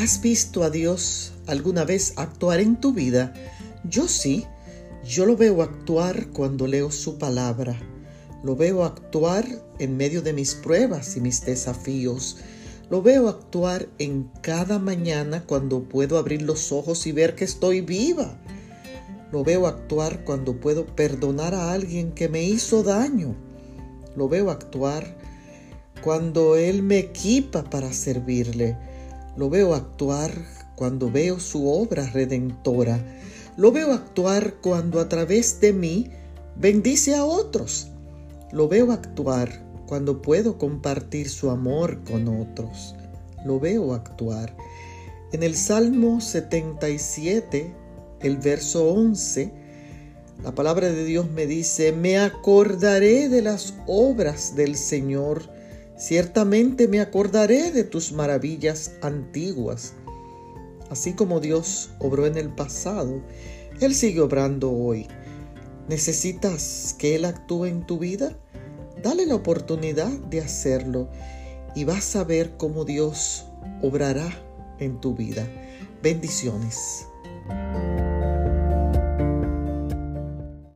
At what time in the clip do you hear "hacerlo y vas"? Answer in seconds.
70.40-72.16